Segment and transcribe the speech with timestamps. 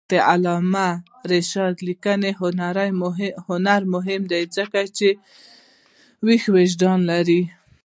[0.11, 0.89] د علامه
[1.31, 2.31] رشاد لیکنی
[3.49, 5.07] هنر مهم دی ځکه چې
[6.25, 7.41] ویښ وجدان لري.